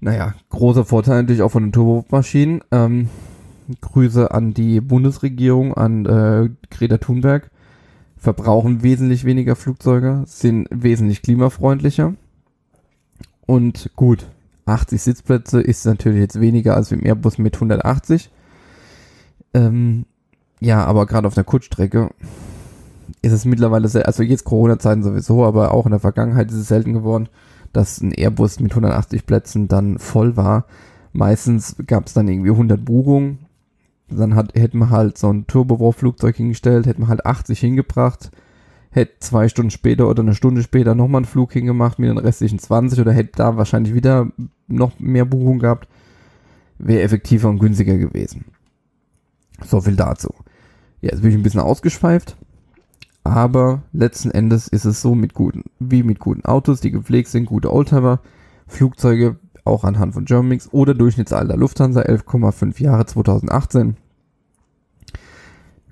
Naja, 0.00 0.34
großer 0.50 0.84
Vorteil 0.84 1.22
natürlich 1.22 1.42
auch 1.42 1.50
von 1.50 1.62
den 1.62 1.72
Turbomaschinen. 1.72 2.62
Ähm, 2.70 3.08
Grüße 3.80 4.30
an 4.30 4.52
die 4.52 4.80
Bundesregierung, 4.80 5.74
an 5.74 6.04
äh, 6.04 6.50
Greta 6.70 6.98
Thunberg 6.98 7.50
verbrauchen 8.24 8.82
wesentlich 8.82 9.24
weniger 9.24 9.54
Flugzeuge, 9.54 10.24
sind 10.26 10.66
wesentlich 10.70 11.20
klimafreundlicher. 11.20 12.14
Und 13.46 13.90
gut, 13.96 14.26
80 14.64 15.02
Sitzplätze 15.02 15.60
ist 15.60 15.84
natürlich 15.84 16.20
jetzt 16.20 16.40
weniger 16.40 16.74
als 16.74 16.90
im 16.90 17.04
Airbus 17.04 17.36
mit 17.36 17.54
180. 17.54 18.30
Ähm, 19.52 20.06
ja, 20.58 20.84
aber 20.86 21.04
gerade 21.04 21.28
auf 21.28 21.34
der 21.34 21.44
Kurzstrecke 21.44 22.10
ist 23.20 23.32
es 23.32 23.44
mittlerweile, 23.44 23.88
also 24.06 24.22
jetzt 24.22 24.44
Corona-Zeiten 24.44 25.02
sowieso, 25.02 25.44
aber 25.44 25.74
auch 25.74 25.84
in 25.84 25.90
der 25.90 26.00
Vergangenheit 26.00 26.50
ist 26.50 26.56
es 26.56 26.68
selten 26.68 26.94
geworden, 26.94 27.28
dass 27.74 28.00
ein 28.00 28.12
Airbus 28.12 28.58
mit 28.58 28.72
180 28.72 29.26
Plätzen 29.26 29.68
dann 29.68 29.98
voll 29.98 30.38
war. 30.38 30.64
Meistens 31.12 31.76
gab 31.86 32.06
es 32.06 32.14
dann 32.14 32.28
irgendwie 32.28 32.50
100 32.50 32.82
Buchungen 32.82 33.43
dann 34.08 34.34
hat, 34.34 34.54
hätten 34.54 34.78
wir 34.78 34.90
halt 34.90 35.18
so 35.18 35.32
ein 35.32 35.46
Turboprop-Flugzeug 35.46 36.36
hingestellt, 36.36 36.86
hätten 36.86 37.02
wir 37.02 37.08
halt 37.08 37.24
80 37.24 37.58
hingebracht, 37.58 38.30
hätte 38.90 39.18
zwei 39.20 39.48
Stunden 39.48 39.70
später 39.70 40.08
oder 40.08 40.22
eine 40.22 40.34
Stunde 40.34 40.62
später 40.62 40.94
nochmal 40.94 41.20
einen 41.20 41.24
Flug 41.26 41.52
hingemacht 41.52 41.98
mit 41.98 42.10
den 42.10 42.18
restlichen 42.18 42.58
20 42.58 43.00
oder 43.00 43.12
hätte 43.12 43.32
da 43.36 43.56
wahrscheinlich 43.56 43.94
wieder 43.94 44.28
noch 44.68 44.98
mehr 44.98 45.24
Buchungen 45.24 45.58
gehabt, 45.58 45.88
wäre 46.78 47.02
effektiver 47.02 47.48
und 47.48 47.58
günstiger 47.58 47.96
gewesen. 47.96 48.46
So 49.64 49.80
viel 49.80 49.96
dazu. 49.96 50.34
Ja, 51.00 51.10
jetzt 51.10 51.22
bin 51.22 51.30
ich 51.30 51.36
ein 51.36 51.42
bisschen 51.42 51.60
ausgeschweift, 51.60 52.36
aber 53.24 53.82
letzten 53.92 54.30
Endes 54.30 54.68
ist 54.68 54.84
es 54.84 55.00
so 55.00 55.14
mit 55.14 55.34
guten, 55.34 55.64
wie 55.78 56.02
mit 56.02 56.18
guten 56.18 56.44
Autos, 56.44 56.80
die 56.80 56.90
gepflegt 56.90 57.28
sind, 57.28 57.46
gute 57.46 57.72
Oldtimer, 57.72 58.20
Flugzeuge 58.66 59.36
auch 59.64 59.84
anhand 59.84 60.14
von 60.14 60.24
Germanwings 60.24 60.72
oder 60.72 60.94
Durchschnittsalter 60.94 61.56
Lufthansa 61.56 62.02
11,5 62.02 62.82
Jahre 62.82 63.06
2018. 63.06 63.96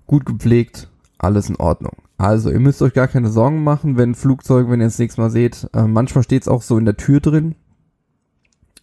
Gut 0.07 0.27
gepflegt, 0.27 0.91
alles 1.19 1.49
in 1.49 1.57
Ordnung. 1.57 1.93
Also, 2.19 2.51
ihr 2.51 2.61
müsst 2.61 2.83
euch 2.83 2.93
gar 2.93 3.09
keine 3.09 3.31
Sorgen 3.31 3.65
machen, 3.65 3.97
wenn 3.97 4.15
Flugzeug, 4.15 4.69
wenn 4.69 4.81
ihr 4.81 4.87
es 4.87 4.99
nächstes 4.99 5.19
Mal 5.19 5.31
seht, 5.31 5.69
äh, 5.73 5.83
manchmal 5.87 6.23
steht 6.23 6.43
es 6.43 6.49
auch 6.49 6.63
so 6.63 6.79
in 6.79 6.85
der 6.85 6.97
Tür 6.97 7.21
drin, 7.21 7.55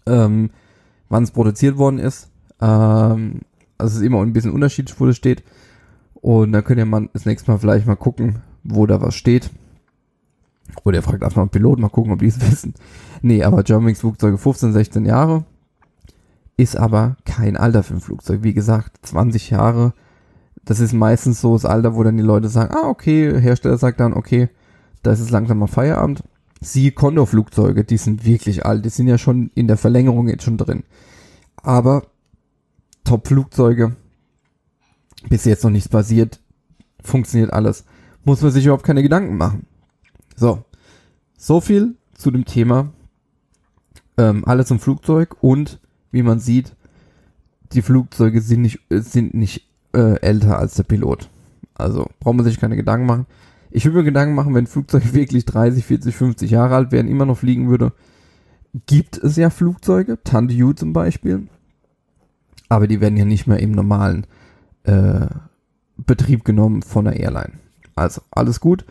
ähm, 0.05 0.49
wann 1.07 1.23
es 1.23 1.31
produziert 1.31 1.77
worden 1.77 1.99
ist. 1.99 2.29
Ähm, 2.59 3.41
also 3.77 3.93
es 3.93 3.99
ist 3.99 4.05
immer 4.05 4.21
ein 4.21 4.33
bisschen 4.33 4.51
unterschiedlich, 4.51 4.99
wo 4.99 5.05
das 5.05 5.15
steht. 5.15 5.43
Und 6.15 6.51
dann 6.51 6.63
könnt 6.63 6.79
ihr 6.79 6.85
mal 6.85 7.09
das 7.13 7.25
nächste 7.25 7.49
Mal 7.49 7.59
vielleicht 7.59 7.87
mal 7.87 7.95
gucken, 7.95 8.39
wo 8.63 8.85
da 8.85 9.01
was 9.01 9.15
steht. 9.15 9.51
Oder 10.83 10.97
ihr 10.97 11.03
fragt 11.03 11.23
einfach 11.23 11.37
mal 11.37 11.43
einen 11.43 11.49
Pilot, 11.49 11.79
mal 11.79 11.89
gucken, 11.89 12.11
ob 12.11 12.19
die 12.19 12.27
es 12.27 12.39
wissen. 12.51 12.73
Nee, 13.21 13.43
aber 13.43 13.63
Germanwings 13.63 13.99
Flugzeuge 13.99 14.37
15, 14.37 14.73
16 14.73 15.05
Jahre 15.05 15.45
ist 16.59 16.75
aber 16.75 17.15
kein 17.25 17.55
Alter 17.55 17.83
für 17.83 17.93
ein 17.93 18.01
Flugzeug. 18.01 18.43
Wie 18.43 18.53
gesagt, 18.53 18.97
20 19.03 19.49
Jahre. 19.49 19.93
Das 20.65 20.81
ist 20.81 20.91
meistens 20.91 21.39
so 21.39 21.53
das 21.53 21.63
Alter, 21.63 21.95
wo 21.95 22.03
dann 22.03 22.17
die 22.17 22.23
Leute 22.23 22.49
sagen, 22.49 22.75
ah, 22.75 22.89
okay, 22.89 23.39
Hersteller 23.39 23.77
sagt 23.77 24.01
dann, 24.01 24.13
okay, 24.13 24.49
da 25.01 25.13
ist 25.13 25.21
es 25.21 25.29
langsam 25.29 25.59
mal 25.59 25.67
Feierabend. 25.67 26.21
Siehe 26.59 26.91
Condor-Flugzeuge, 26.91 27.85
die 27.85 27.95
sind 27.95 28.25
wirklich 28.25 28.65
alt. 28.65 28.83
Die 28.83 28.89
sind 28.89 29.07
ja 29.07 29.17
schon 29.17 29.51
in 29.55 29.67
der 29.67 29.77
Verlängerung 29.77 30.27
jetzt 30.27 30.43
schon 30.43 30.57
drin. 30.57 30.83
Aber 31.55 32.03
Top-Flugzeuge, 33.05 33.95
bis 35.29 35.45
jetzt 35.45 35.63
noch 35.63 35.71
nichts 35.71 35.87
passiert, 35.87 36.41
funktioniert 37.01 37.53
alles. 37.53 37.85
Muss 38.25 38.41
man 38.41 38.51
sich 38.51 38.65
überhaupt 38.65 38.83
keine 38.83 39.01
Gedanken 39.01 39.37
machen. 39.37 39.65
So, 40.39 40.63
so 41.37 41.59
viel 41.59 41.95
zu 42.13 42.31
dem 42.31 42.45
Thema. 42.45 42.93
Ähm, 44.17 44.45
alles 44.45 44.69
zum 44.69 44.79
Flugzeug 44.79 45.35
und 45.41 45.81
wie 46.11 46.23
man 46.23 46.39
sieht, 46.39 46.77
die 47.73 47.81
Flugzeuge 47.81 48.39
sind 48.39 48.61
nicht, 48.61 48.79
sind 48.89 49.33
nicht 49.33 49.67
äh, 49.93 50.17
älter 50.21 50.57
als 50.57 50.75
der 50.75 50.83
Pilot. 50.83 51.29
Also 51.73 52.07
braucht 52.21 52.37
man 52.37 52.45
sich 52.45 52.57
keine 52.57 52.77
Gedanken 52.77 53.05
machen. 53.05 53.25
Ich 53.69 53.83
würde 53.83 53.97
mir 53.97 54.03
Gedanken 54.05 54.33
machen, 54.33 54.55
wenn 54.55 54.63
ein 54.63 54.67
Flugzeug 54.67 55.03
wirklich 55.13 55.43
30, 55.43 55.83
40, 55.83 56.15
50 56.15 56.51
Jahre 56.51 56.75
alt 56.75 56.93
wären, 56.93 57.09
immer 57.09 57.25
noch 57.25 57.37
fliegen 57.37 57.69
würde. 57.69 57.91
Gibt 58.85 59.17
es 59.17 59.35
ja 59.35 59.49
Flugzeuge, 59.49 60.23
Tante 60.23 60.53
Yu 60.53 60.71
zum 60.71 60.93
Beispiel. 60.93 61.49
Aber 62.69 62.87
die 62.87 63.01
werden 63.01 63.17
ja 63.17 63.25
nicht 63.25 63.45
mehr 63.45 63.59
im 63.59 63.71
normalen 63.71 64.25
äh, 64.83 65.27
Betrieb 65.97 66.45
genommen 66.45 66.81
von 66.81 67.03
der 67.03 67.19
Airline. 67.19 67.59
Also 67.95 68.21
alles 68.31 68.61
gut. 68.61 68.85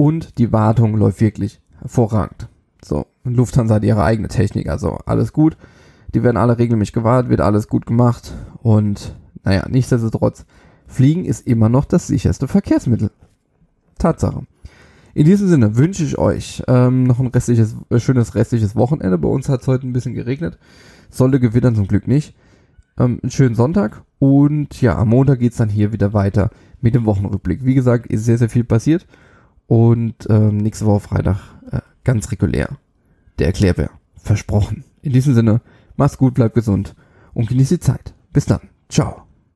Und 0.00 0.38
die 0.38 0.50
Wartung 0.50 0.96
läuft 0.96 1.20
wirklich 1.20 1.60
hervorragend. 1.78 2.48
So, 2.82 3.04
Lufthansa 3.24 3.74
hat 3.74 3.84
ihre 3.84 4.02
eigene 4.02 4.28
Technik, 4.28 4.70
also 4.70 4.96
alles 5.04 5.34
gut. 5.34 5.58
Die 6.14 6.22
werden 6.22 6.38
alle 6.38 6.58
regelmäßig 6.58 6.94
gewartet, 6.94 7.28
wird 7.28 7.42
alles 7.42 7.68
gut 7.68 7.84
gemacht. 7.84 8.32
Und 8.62 9.14
naja, 9.44 9.66
nichtsdestotrotz, 9.68 10.46
Fliegen 10.86 11.26
ist 11.26 11.46
immer 11.46 11.68
noch 11.68 11.84
das 11.84 12.06
sicherste 12.06 12.48
Verkehrsmittel. 12.48 13.10
Tatsache. 13.98 14.46
In 15.12 15.26
diesem 15.26 15.48
Sinne 15.48 15.76
wünsche 15.76 16.02
ich 16.02 16.16
euch 16.16 16.62
ähm, 16.66 17.04
noch 17.04 17.20
ein 17.20 17.26
restliches, 17.26 17.76
äh, 17.90 18.00
schönes 18.00 18.34
restliches 18.34 18.74
Wochenende. 18.74 19.18
Bei 19.18 19.28
uns 19.28 19.50
hat 19.50 19.60
es 19.60 19.68
heute 19.68 19.86
ein 19.86 19.92
bisschen 19.92 20.14
geregnet. 20.14 20.58
Sollte 21.10 21.40
gewittern 21.40 21.74
zum 21.74 21.88
Glück 21.88 22.08
nicht. 22.08 22.34
Ähm, 22.98 23.18
einen 23.22 23.30
schönen 23.30 23.54
Sonntag 23.54 24.02
und 24.18 24.80
ja, 24.80 24.96
am 24.96 25.10
Montag 25.10 25.40
geht's 25.40 25.58
dann 25.58 25.68
hier 25.68 25.92
wieder 25.92 26.14
weiter 26.14 26.48
mit 26.80 26.94
dem 26.94 27.04
Wochenrückblick. 27.04 27.66
Wie 27.66 27.74
gesagt, 27.74 28.06
ist 28.06 28.24
sehr, 28.24 28.38
sehr 28.38 28.48
viel 28.48 28.64
passiert 28.64 29.06
und 29.70 30.26
ähm, 30.28 30.56
nächste 30.56 30.84
Woche 30.84 30.98
Freitag 30.98 31.38
äh, 31.70 31.78
ganz 32.02 32.32
regulär 32.32 32.78
der 33.38 33.46
Erklärbär. 33.46 33.90
Versprochen. 34.16 34.82
In 35.00 35.12
diesem 35.12 35.32
Sinne, 35.32 35.60
mach's 35.94 36.18
gut, 36.18 36.34
bleibt 36.34 36.56
gesund 36.56 36.96
und 37.34 37.48
genießt 37.48 37.70
die 37.70 37.78
Zeit. 37.78 38.12
Bis 38.32 38.46
dann. 38.46 38.62
Ciao. 38.88 39.29